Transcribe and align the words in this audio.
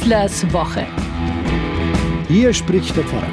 Wieslers 0.00 0.52
Woche. 0.52 0.86
Hier 2.28 2.54
spricht 2.54 2.96
der 2.96 3.02
Pfarrer. 3.02 3.26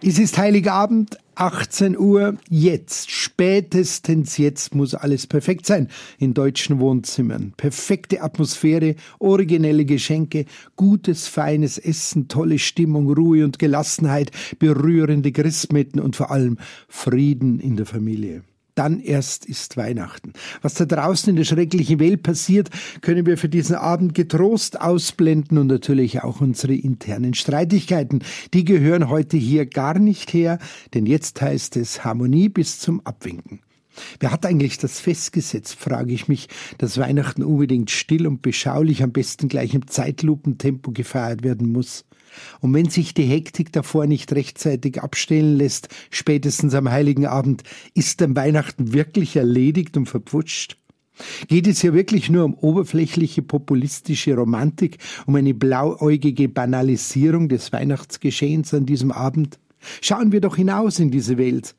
Es 0.00 0.20
ist 0.20 0.38
Heiligabend, 0.38 1.18
18 1.34 1.98
Uhr, 1.98 2.36
jetzt, 2.48 3.10
spätestens 3.10 4.38
jetzt 4.38 4.76
muss 4.76 4.94
alles 4.94 5.26
perfekt 5.26 5.66
sein 5.66 5.88
in 6.18 6.32
deutschen 6.32 6.78
Wohnzimmern. 6.78 7.54
Perfekte 7.56 8.22
Atmosphäre, 8.22 8.94
originelle 9.18 9.84
Geschenke, 9.84 10.44
gutes, 10.76 11.26
feines 11.26 11.76
Essen, 11.76 12.28
tolle 12.28 12.60
Stimmung, 12.60 13.10
Ruhe 13.12 13.44
und 13.44 13.58
Gelassenheit, 13.58 14.30
berührende 14.60 15.32
Christmeten 15.32 15.98
und 15.98 16.14
vor 16.14 16.30
allem 16.30 16.56
Frieden 16.88 17.58
in 17.58 17.76
der 17.76 17.86
Familie 17.86 18.44
dann 18.74 19.00
erst 19.00 19.46
ist 19.46 19.76
Weihnachten. 19.76 20.32
Was 20.62 20.74
da 20.74 20.84
draußen 20.84 21.30
in 21.30 21.36
der 21.36 21.44
schrecklichen 21.44 22.00
Welt 22.00 22.22
passiert, 22.22 22.70
können 23.00 23.26
wir 23.26 23.38
für 23.38 23.48
diesen 23.48 23.76
Abend 23.76 24.14
getrost 24.14 24.80
ausblenden 24.80 25.58
und 25.58 25.68
natürlich 25.68 26.22
auch 26.22 26.40
unsere 26.40 26.74
internen 26.74 27.34
Streitigkeiten. 27.34 28.22
Die 28.52 28.64
gehören 28.64 29.08
heute 29.08 29.36
hier 29.36 29.66
gar 29.66 29.98
nicht 29.98 30.32
her, 30.32 30.58
denn 30.94 31.06
jetzt 31.06 31.40
heißt 31.40 31.76
es 31.76 32.04
Harmonie 32.04 32.48
bis 32.48 32.78
zum 32.78 33.00
Abwinken. 33.04 33.60
Wer 34.18 34.32
hat 34.32 34.44
eigentlich 34.44 34.78
das 34.78 35.00
festgesetzt, 35.00 35.76
frage 35.76 36.12
ich 36.12 36.28
mich, 36.28 36.48
dass 36.78 36.98
Weihnachten 36.98 37.44
unbedingt 37.44 37.90
still 37.90 38.26
und 38.26 38.42
beschaulich, 38.42 39.02
am 39.02 39.12
besten 39.12 39.48
gleich 39.48 39.74
im 39.74 39.86
Zeitlupentempo 39.86 40.90
gefeiert 40.90 41.44
werden 41.44 41.70
muss. 41.70 42.04
Und 42.60 42.74
wenn 42.74 42.90
sich 42.90 43.14
die 43.14 43.24
Hektik 43.24 43.72
davor 43.72 44.06
nicht 44.06 44.32
rechtzeitig 44.32 45.02
abstellen 45.02 45.56
lässt, 45.56 45.88
spätestens 46.10 46.74
am 46.74 46.90
heiligen 46.90 47.26
Abend, 47.26 47.62
ist 47.94 48.20
dann 48.20 48.36
Weihnachten 48.36 48.92
wirklich 48.92 49.36
erledigt 49.36 49.96
und 49.96 50.06
verpfutscht? 50.06 50.76
Geht 51.46 51.68
es 51.68 51.80
hier 51.80 51.94
wirklich 51.94 52.28
nur 52.28 52.44
um 52.44 52.54
oberflächliche 52.54 53.42
populistische 53.42 54.34
Romantik, 54.34 54.98
um 55.26 55.36
eine 55.36 55.54
blauäugige 55.54 56.48
Banalisierung 56.48 57.48
des 57.48 57.72
Weihnachtsgeschehens 57.72 58.74
an 58.74 58.86
diesem 58.86 59.12
Abend? 59.12 59.58
Schauen 60.00 60.32
wir 60.32 60.40
doch 60.40 60.56
hinaus 60.56 60.98
in 60.98 61.10
diese 61.10 61.38
Welt. 61.38 61.74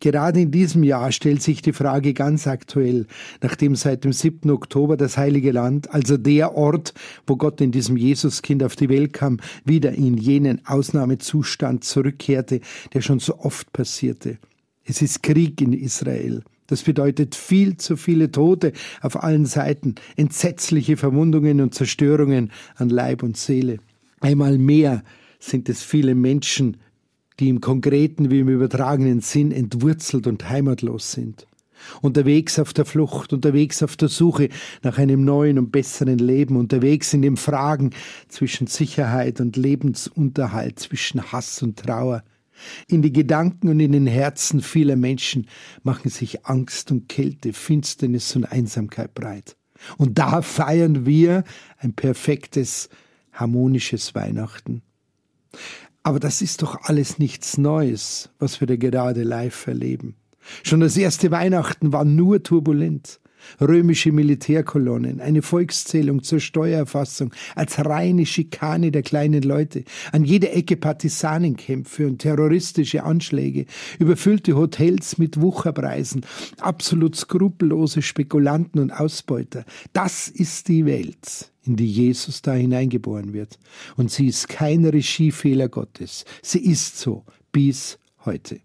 Gerade 0.00 0.40
in 0.40 0.52
diesem 0.52 0.84
Jahr 0.84 1.10
stellt 1.10 1.42
sich 1.42 1.60
die 1.60 1.72
Frage 1.72 2.14
ganz 2.14 2.46
aktuell, 2.46 3.06
nachdem 3.42 3.74
seit 3.74 4.04
dem 4.04 4.12
7. 4.12 4.48
Oktober 4.50 4.96
das 4.96 5.18
Heilige 5.18 5.50
Land, 5.50 5.92
also 5.92 6.16
der 6.16 6.54
Ort, 6.54 6.94
wo 7.26 7.36
Gott 7.36 7.60
in 7.60 7.72
diesem 7.72 7.96
Jesuskind 7.96 8.62
auf 8.62 8.76
die 8.76 8.88
Welt 8.88 9.12
kam, 9.12 9.38
wieder 9.64 9.92
in 9.92 10.16
jenen 10.16 10.64
Ausnahmezustand 10.66 11.82
zurückkehrte, 11.82 12.60
der 12.94 13.00
schon 13.00 13.18
so 13.18 13.38
oft 13.38 13.72
passierte. 13.72 14.38
Es 14.84 15.02
ist 15.02 15.22
Krieg 15.22 15.60
in 15.60 15.72
Israel. 15.72 16.42
Das 16.68 16.82
bedeutet 16.82 17.34
viel 17.34 17.76
zu 17.76 17.96
viele 17.96 18.30
Tote 18.30 18.72
auf 19.00 19.22
allen 19.22 19.46
Seiten, 19.46 19.96
entsetzliche 20.16 20.96
Verwundungen 20.96 21.60
und 21.60 21.74
Zerstörungen 21.74 22.52
an 22.76 22.90
Leib 22.90 23.22
und 23.22 23.36
Seele. 23.36 23.78
Einmal 24.20 24.58
mehr 24.58 25.02
sind 25.40 25.68
es 25.68 25.82
viele 25.82 26.14
Menschen, 26.14 26.76
die 27.40 27.48
im 27.48 27.60
konkreten 27.60 28.30
wie 28.30 28.40
im 28.40 28.48
übertragenen 28.48 29.20
Sinn 29.20 29.52
entwurzelt 29.52 30.26
und 30.26 30.48
heimatlos 30.48 31.12
sind. 31.12 31.46
Unterwegs 32.02 32.58
auf 32.58 32.72
der 32.72 32.84
Flucht, 32.84 33.32
unterwegs 33.32 33.82
auf 33.82 33.96
der 33.96 34.08
Suche 34.08 34.48
nach 34.82 34.98
einem 34.98 35.24
neuen 35.24 35.58
und 35.58 35.70
besseren 35.70 36.18
Leben, 36.18 36.56
unterwegs 36.56 37.14
in 37.14 37.22
den 37.22 37.36
Fragen 37.36 37.90
zwischen 38.28 38.66
Sicherheit 38.66 39.40
und 39.40 39.56
Lebensunterhalt, 39.56 40.78
zwischen 40.78 41.32
Hass 41.32 41.62
und 41.62 41.78
Trauer. 41.78 42.24
In 42.88 43.02
die 43.02 43.12
Gedanken 43.12 43.68
und 43.68 43.78
in 43.78 43.92
den 43.92 44.08
Herzen 44.08 44.60
vieler 44.60 44.96
Menschen 44.96 45.46
machen 45.84 46.10
sich 46.10 46.46
Angst 46.46 46.90
und 46.90 47.08
Kälte, 47.08 47.52
Finsternis 47.52 48.34
und 48.34 48.44
Einsamkeit 48.44 49.14
breit. 49.14 49.56
Und 49.96 50.18
da 50.18 50.42
feiern 50.42 51.06
wir 51.06 51.44
ein 51.78 51.92
perfektes, 51.92 52.88
harmonisches 53.32 54.16
Weihnachten. 54.16 54.82
Aber 56.08 56.20
das 56.20 56.40
ist 56.40 56.62
doch 56.62 56.84
alles 56.84 57.18
nichts 57.18 57.58
Neues, 57.58 58.30
was 58.38 58.60
wir 58.60 58.66
da 58.66 58.76
gerade 58.76 59.24
live 59.24 59.66
erleben. 59.66 60.16
Schon 60.62 60.80
das 60.80 60.96
erste 60.96 61.30
Weihnachten 61.30 61.92
war 61.92 62.06
nur 62.06 62.42
turbulent. 62.42 63.20
Römische 63.60 64.12
Militärkolonnen, 64.12 65.20
eine 65.20 65.42
Volkszählung 65.42 66.22
zur 66.22 66.40
Steuererfassung, 66.40 67.32
als 67.54 67.78
reine 67.84 68.26
Schikane 68.26 68.90
der 68.90 69.02
kleinen 69.02 69.42
Leute, 69.42 69.84
an 70.12 70.24
jeder 70.24 70.54
Ecke 70.54 70.76
Partisanenkämpfe 70.76 72.06
und 72.06 72.18
terroristische 72.18 73.04
Anschläge, 73.04 73.66
überfüllte 73.98 74.56
Hotels 74.56 75.18
mit 75.18 75.40
Wucherpreisen, 75.40 76.24
absolut 76.60 77.16
skrupellose 77.16 78.02
Spekulanten 78.02 78.80
und 78.80 78.90
Ausbeuter. 78.90 79.64
Das 79.92 80.28
ist 80.28 80.68
die 80.68 80.86
Welt, 80.86 81.52
in 81.64 81.76
die 81.76 81.90
Jesus 81.90 82.42
da 82.42 82.54
hineingeboren 82.54 83.32
wird. 83.32 83.58
Und 83.96 84.10
sie 84.10 84.26
ist 84.26 84.48
kein 84.48 84.84
Regiefehler 84.84 85.68
Gottes. 85.68 86.24
Sie 86.42 86.64
ist 86.64 86.98
so 86.98 87.24
bis 87.52 87.98
heute. 88.24 88.60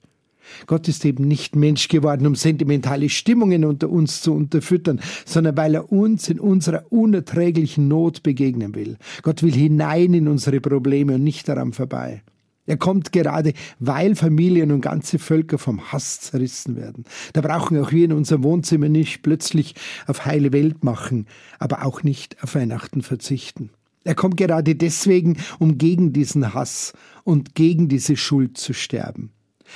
Gott 0.68 0.88
ist 0.88 1.06
eben 1.06 1.28
nicht 1.28 1.56
Mensch 1.56 1.88
geworden, 1.88 2.28
um 2.28 2.36
sentimentale 2.36 3.10
Stimmungen 3.10 3.66
unter 3.66 3.90
uns 3.90 4.22
zu 4.22 4.34
unterfüttern, 4.34 5.00
sondern 5.26 5.58
weil 5.58 5.76
er 5.76 5.92
uns 5.92 6.30
in 6.30 6.40
unserer 6.40 6.92
unerträglichen 6.92 7.88
Not 7.88 8.24
begegnen 8.24 8.76
will. 8.76 8.98
Gott 9.22 9.44
will 9.44 9.54
hinein 9.54 10.14
in 10.14 10.28
unsere 10.28 10.62
Probleme 10.62 11.16
und 11.16 11.24
nicht 11.24 11.48
daran 11.48 11.74
vorbei. 11.74 12.24
Er 12.66 12.78
kommt 12.78 13.12
gerade, 13.12 13.54
weil 13.80 14.16
Familien 14.16 14.72
und 14.72 14.82
ganze 14.82 15.20
Völker 15.20 15.58
vom 15.58 15.92
Hass 15.92 16.22
zerrissen 16.22 16.78
werden. 16.78 17.04
Da 17.34 17.42
brauchen 17.42 17.78
auch 17.78 17.92
wir 17.92 18.06
in 18.06 18.14
unserem 18.14 18.44
Wohnzimmer 18.44 18.88
nicht 18.88 19.22
plötzlich 19.22 19.76
auf 20.08 20.26
heile 20.26 20.54
Welt 20.54 20.84
machen, 20.84 21.28
aber 21.60 21.86
auch 21.86 22.04
nicht 22.04 22.42
auf 22.42 22.56
Weihnachten 22.56 23.02
verzichten. 23.02 23.70
Er 24.06 24.16
kommt 24.16 24.38
gerade 24.38 24.76
deswegen, 24.76 25.38
um 25.60 25.78
gegen 25.78 26.14
diesen 26.14 26.54
Hass 26.54 26.94
und 27.24 27.56
gegen 27.56 27.90
diese 27.90 28.16
Schuld 28.16 28.58
zu 28.58 28.74
sterben. 28.74 29.32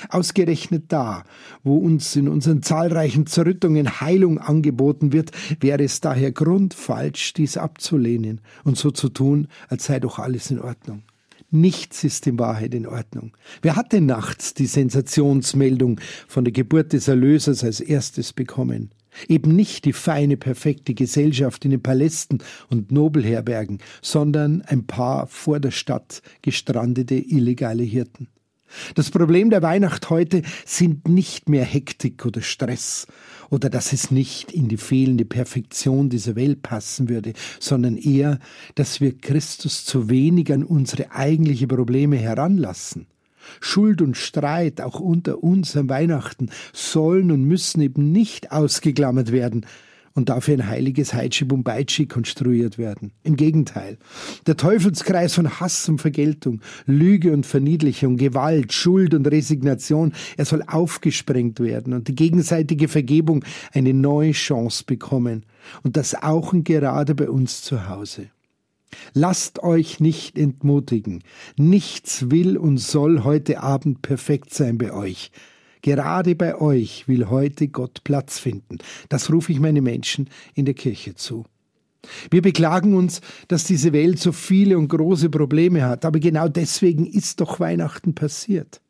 Ausgerechnet 0.08 0.84
da, 0.88 1.24
wo 1.62 1.76
uns 1.76 2.16
in 2.16 2.28
unseren 2.28 2.62
zahlreichen 2.62 3.26
Zerrüttungen 3.26 4.00
Heilung 4.00 4.38
angeboten 4.38 5.12
wird, 5.12 5.32
wäre 5.60 5.84
es 5.84 6.00
daher 6.00 6.32
grundfalsch, 6.32 7.32
dies 7.34 7.56
abzulehnen 7.56 8.40
und 8.64 8.76
so 8.76 8.90
zu 8.90 9.08
tun, 9.08 9.48
als 9.68 9.86
sei 9.86 10.00
doch 10.00 10.18
alles 10.18 10.50
in 10.50 10.60
Ordnung. 10.60 11.02
Nichts 11.50 12.04
ist 12.04 12.26
in 12.26 12.38
Wahrheit 12.38 12.74
in 12.74 12.86
Ordnung. 12.86 13.32
Wer 13.62 13.76
hat 13.76 13.92
denn 13.92 14.04
nachts 14.04 14.52
die 14.52 14.66
Sensationsmeldung 14.66 15.98
von 16.26 16.44
der 16.44 16.52
Geburt 16.52 16.92
des 16.92 17.08
Erlösers 17.08 17.64
als 17.64 17.80
erstes 17.80 18.34
bekommen? 18.34 18.90
Eben 19.28 19.56
nicht 19.56 19.86
die 19.86 19.94
feine, 19.94 20.36
perfekte 20.36 20.94
Gesellschaft 20.94 21.64
in 21.64 21.70
den 21.72 21.82
Palästen 21.82 22.40
und 22.68 22.92
Nobelherbergen, 22.92 23.78
sondern 24.02 24.62
ein 24.62 24.86
paar 24.86 25.26
vor 25.26 25.58
der 25.58 25.70
Stadt 25.70 26.22
gestrandete 26.42 27.14
illegale 27.14 27.82
Hirten. 27.82 28.28
Das 28.94 29.10
Problem 29.10 29.50
der 29.50 29.62
Weihnacht 29.62 30.10
heute 30.10 30.42
sind 30.64 31.08
nicht 31.08 31.48
mehr 31.48 31.64
Hektik 31.64 32.24
oder 32.26 32.42
Stress 32.42 33.06
oder 33.50 33.70
dass 33.70 33.92
es 33.92 34.10
nicht 34.10 34.52
in 34.52 34.68
die 34.68 34.76
fehlende 34.76 35.24
Perfektion 35.24 36.10
dieser 36.10 36.36
Welt 36.36 36.62
passen 36.62 37.08
würde, 37.08 37.32
sondern 37.60 37.96
eher, 37.96 38.38
dass 38.74 39.00
wir 39.00 39.16
Christus 39.16 39.84
zu 39.84 40.08
wenig 40.10 40.52
an 40.52 40.64
unsere 40.64 41.12
eigentliche 41.12 41.66
Probleme 41.66 42.16
heranlassen. 42.16 43.06
Schuld 43.60 44.02
und 44.02 44.16
Streit 44.16 44.80
auch 44.80 45.00
unter 45.00 45.42
uns 45.42 45.76
am 45.76 45.88
Weihnachten 45.88 46.50
sollen 46.74 47.30
und 47.30 47.44
müssen 47.44 47.80
eben 47.80 48.12
nicht 48.12 48.52
ausgeklammert 48.52 49.32
werden, 49.32 49.64
und 50.18 50.30
dafür 50.30 50.54
ein 50.54 50.66
heiliges 50.66 51.14
Heitschi 51.14 51.44
Bumbaitschi 51.44 52.06
konstruiert 52.06 52.76
werden. 52.76 53.12
Im 53.22 53.36
Gegenteil. 53.36 53.98
Der 54.48 54.56
Teufelskreis 54.56 55.32
von 55.32 55.60
Hass 55.60 55.88
und 55.88 56.00
Vergeltung, 56.00 56.60
Lüge 56.86 57.32
und 57.32 57.46
Verniedlichung, 57.46 58.16
Gewalt, 58.16 58.72
Schuld 58.72 59.14
und 59.14 59.28
Resignation, 59.28 60.12
er 60.36 60.44
soll 60.44 60.64
aufgesprengt 60.66 61.60
werden 61.60 61.92
und 61.92 62.08
die 62.08 62.16
gegenseitige 62.16 62.88
Vergebung 62.88 63.44
eine 63.72 63.94
neue 63.94 64.32
Chance 64.32 64.82
bekommen. 64.84 65.46
Und 65.84 65.96
das 65.96 66.16
auch 66.20 66.52
und 66.52 66.64
gerade 66.64 67.14
bei 67.14 67.30
uns 67.30 67.62
zu 67.62 67.88
Hause. 67.88 68.30
Lasst 69.14 69.62
euch 69.62 70.00
nicht 70.00 70.36
entmutigen. 70.36 71.22
Nichts 71.56 72.30
will 72.32 72.56
und 72.56 72.78
soll 72.78 73.22
heute 73.22 73.62
Abend 73.62 74.02
perfekt 74.02 74.52
sein 74.52 74.78
bei 74.78 74.92
euch. 74.92 75.30
Gerade 75.82 76.34
bei 76.34 76.60
euch 76.60 77.08
will 77.08 77.28
heute 77.28 77.68
Gott 77.68 78.02
Platz 78.04 78.38
finden. 78.38 78.78
Das 79.08 79.32
rufe 79.32 79.52
ich 79.52 79.60
meine 79.60 79.82
Menschen 79.82 80.28
in 80.54 80.64
der 80.64 80.74
Kirche 80.74 81.14
zu. 81.14 81.44
Wir 82.30 82.42
beklagen 82.42 82.94
uns, 82.94 83.20
dass 83.48 83.64
diese 83.64 83.92
Welt 83.92 84.18
so 84.18 84.32
viele 84.32 84.78
und 84.78 84.88
große 84.88 85.30
Probleme 85.30 85.84
hat, 85.84 86.04
aber 86.04 86.20
genau 86.20 86.48
deswegen 86.48 87.06
ist 87.06 87.40
doch 87.40 87.60
Weihnachten 87.60 88.14
passiert. 88.14 88.80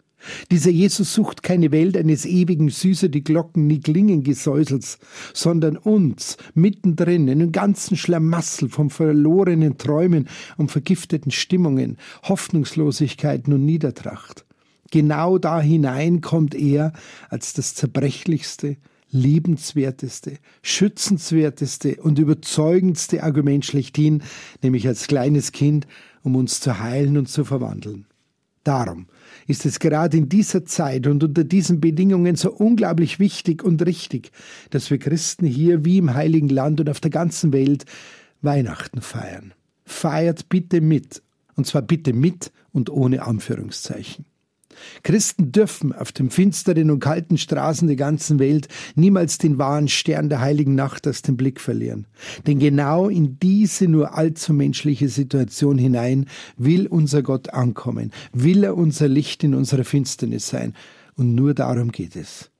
Dieser 0.50 0.70
Jesus 0.70 1.14
sucht 1.14 1.42
keine 1.42 1.70
Welt 1.70 1.96
eines 1.96 2.26
ewigen 2.26 2.70
Süße 2.70 3.08
die 3.08 3.22
Glocken 3.22 3.66
nie 3.68 3.80
klingen 3.80 4.24
Gesäusels, 4.24 4.98
sondern 5.32 5.76
uns 5.76 6.36
mittendrin 6.54 7.28
in 7.28 7.38
dem 7.38 7.52
ganzen 7.52 7.96
Schlamassel 7.96 8.68
von 8.68 8.90
verlorenen 8.90 9.78
Träumen 9.78 10.28
und 10.56 10.72
vergifteten 10.72 11.30
Stimmungen, 11.30 11.98
Hoffnungslosigkeiten 12.24 13.52
und 13.52 13.64
Niedertracht. 13.64 14.44
Genau 14.90 15.38
da 15.38 15.60
hinein 15.60 16.20
kommt 16.20 16.54
er 16.54 16.92
als 17.28 17.52
das 17.52 17.74
zerbrechlichste, 17.74 18.76
liebenswerteste, 19.10 20.38
schützenswerteste 20.62 21.96
und 21.96 22.18
überzeugendste 22.18 23.22
Argument 23.22 23.64
schlechthin, 23.64 24.22
nämlich 24.62 24.86
als 24.86 25.06
kleines 25.06 25.52
Kind, 25.52 25.86
um 26.22 26.36
uns 26.36 26.60
zu 26.60 26.78
heilen 26.78 27.16
und 27.16 27.28
zu 27.28 27.44
verwandeln. 27.44 28.06
Darum 28.64 29.06
ist 29.46 29.64
es 29.64 29.78
gerade 29.78 30.16
in 30.18 30.28
dieser 30.28 30.66
Zeit 30.66 31.06
und 31.06 31.24
unter 31.24 31.44
diesen 31.44 31.80
Bedingungen 31.80 32.36
so 32.36 32.52
unglaublich 32.52 33.18
wichtig 33.18 33.62
und 33.62 33.84
richtig, 33.86 34.30
dass 34.70 34.90
wir 34.90 34.98
Christen 34.98 35.46
hier 35.46 35.86
wie 35.86 35.98
im 35.98 36.12
Heiligen 36.12 36.50
Land 36.50 36.80
und 36.80 36.90
auf 36.90 37.00
der 37.00 37.10
ganzen 37.10 37.52
Welt 37.52 37.86
Weihnachten 38.42 39.00
feiern. 39.00 39.54
Feiert 39.86 40.50
bitte 40.50 40.82
mit, 40.82 41.22
und 41.56 41.66
zwar 41.66 41.82
bitte 41.82 42.12
mit 42.12 42.52
und 42.72 42.90
ohne 42.90 43.22
Anführungszeichen. 43.22 44.26
Christen 45.02 45.52
dürfen 45.52 45.92
auf 45.92 46.12
den 46.12 46.30
finsteren 46.30 46.90
und 46.90 47.00
kalten 47.00 47.38
Straßen 47.38 47.88
der 47.88 47.96
ganzen 47.96 48.38
Welt 48.38 48.68
niemals 48.94 49.38
den 49.38 49.58
wahren 49.58 49.88
Stern 49.88 50.28
der 50.28 50.40
heiligen 50.40 50.74
Nacht 50.74 51.06
aus 51.06 51.22
dem 51.22 51.36
Blick 51.36 51.60
verlieren. 51.60 52.06
Denn 52.46 52.58
genau 52.58 53.08
in 53.08 53.38
diese 53.38 53.88
nur 53.88 54.16
allzu 54.16 54.52
menschliche 54.52 55.08
Situation 55.08 55.78
hinein 55.78 56.26
will 56.56 56.86
unser 56.86 57.22
Gott 57.22 57.50
ankommen, 57.50 58.12
will 58.32 58.64
er 58.64 58.76
unser 58.76 59.08
Licht 59.08 59.44
in 59.44 59.54
unserer 59.54 59.84
Finsternis 59.84 60.48
sein. 60.48 60.74
Und 61.14 61.34
nur 61.34 61.54
darum 61.54 61.90
geht 61.90 62.16
es. 62.16 62.50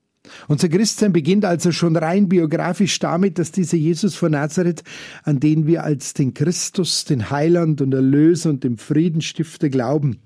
Unser 0.47 0.69
Christsein 0.69 1.13
beginnt 1.13 1.45
also 1.45 1.73
schon 1.73 1.97
rein 1.97 2.29
biografisch 2.29 2.99
damit, 2.99 3.39
dass 3.39 3.53
dieser 3.53 3.77
Jesus 3.77 4.15
von 4.15 4.33
Nazareth, 4.33 4.83
an 5.25 5.41
den 5.41 5.67
wir 5.67 5.85
als 5.85 6.15
den 6.15 6.35
Christus, 6.35 7.05
den 7.05 7.31
Heiland 7.31 7.81
und 7.81 7.95
Erlöser 7.95 8.51
und 8.51 8.65
den 8.65 8.77
Friedenstifter 8.77 9.69
glauben, 9.69 10.19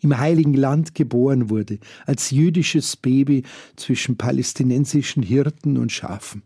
im 0.00 0.18
heiligen 0.18 0.54
Land 0.54 0.94
geboren 0.94 1.50
wurde, 1.50 1.78
als 2.06 2.30
jüdisches 2.30 2.96
Baby 2.96 3.44
zwischen 3.76 4.16
palästinensischen 4.16 5.22
Hirten 5.22 5.76
und 5.76 5.92
Schafen. 5.92 6.42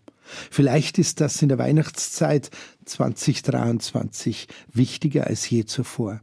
Vielleicht 0.50 0.98
ist 0.98 1.20
das 1.20 1.42
in 1.42 1.48
der 1.48 1.58
Weihnachtszeit 1.58 2.50
2023 2.84 4.48
wichtiger 4.72 5.26
als 5.26 5.48
je 5.48 5.64
zuvor. 5.64 6.20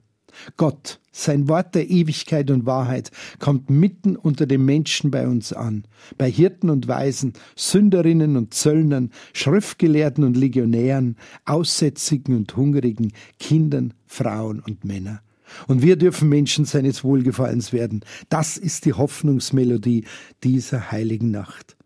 Gott, 0.57 0.99
sein 1.11 1.49
Wort 1.49 1.75
der 1.75 1.89
Ewigkeit 1.89 2.49
und 2.51 2.65
Wahrheit, 2.65 3.11
kommt 3.39 3.69
mitten 3.69 4.15
unter 4.15 4.45
den 4.45 4.63
Menschen 4.63 5.11
bei 5.11 5.27
uns 5.27 5.51
an, 5.53 5.83
bei 6.17 6.29
Hirten 6.31 6.69
und 6.69 6.87
Weisen, 6.87 7.33
Sünderinnen 7.55 8.37
und 8.37 8.53
Zöllnern, 8.53 9.11
Schriftgelehrten 9.33 10.23
und 10.23 10.37
Legionären, 10.37 11.17
Aussätzigen 11.45 12.35
und 12.35 12.55
Hungrigen, 12.55 13.11
Kindern, 13.39 13.93
Frauen 14.05 14.61
und 14.61 14.85
Männern. 14.85 15.19
Und 15.67 15.81
wir 15.81 15.95
dürfen 15.95 16.29
Menschen 16.29 16.65
seines 16.65 17.03
Wohlgefallens 17.03 17.73
werden. 17.73 18.01
Das 18.29 18.57
ist 18.57 18.85
die 18.85 18.93
Hoffnungsmelodie 18.93 20.05
dieser 20.43 20.91
heiligen 20.91 21.31
Nacht. 21.31 21.77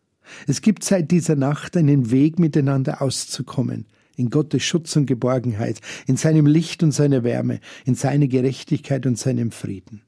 Es 0.48 0.62
gibt 0.62 0.84
seit 0.84 1.12
dieser 1.12 1.36
Nacht 1.36 1.78
einen 1.78 2.12
Weg, 2.12 2.40
miteinander 2.40 3.02
auszukommen. 3.02 3.86
In 4.16 4.30
Gottes 4.30 4.64
Schutz 4.64 4.96
und 4.96 5.08
Geborgenheit, 5.08 5.80
in 6.06 6.18
seinem 6.18 6.46
Licht 6.46 6.84
und 6.84 6.92
seiner 6.92 7.24
Wärme, 7.24 7.60
in 7.84 7.96
seiner 7.96 8.28
Gerechtigkeit 8.28 9.06
und 9.08 9.18
seinem 9.18 9.52
Frieden. 9.52 10.04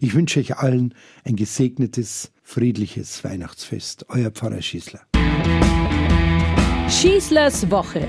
Ich 0.00 0.14
wünsche 0.14 0.40
euch 0.40 0.56
allen 0.56 0.94
ein 1.24 1.36
gesegnetes, 1.36 2.32
friedliches 2.42 3.22
Weihnachtsfest. 3.22 4.06
Euer 4.08 4.30
Pfarrer 4.30 4.62
Schießler. 4.62 5.00
Schießlers 6.88 7.70
Woche 7.70 8.08